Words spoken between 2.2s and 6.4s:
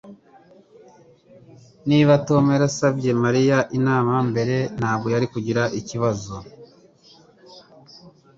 Tom yarasabye Mariya inama mbere ntabwo yari kugira iki kibazo